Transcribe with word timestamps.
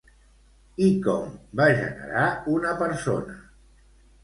I 0.85 0.87
com 1.07 1.35
va 1.61 1.67
generar 1.81 2.25
una 2.57 2.75
persona? 2.83 3.39